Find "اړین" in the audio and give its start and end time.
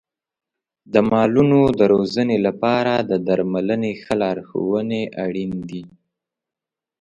5.25-5.51